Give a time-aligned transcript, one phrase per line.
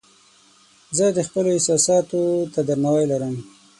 [0.97, 2.19] زه د خپلو دوستانو احساساتو
[2.53, 3.35] ته درناوی لرم.